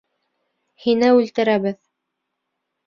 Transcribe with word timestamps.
Һине 0.85 1.11
үлтерәбеҙ. 1.19 1.81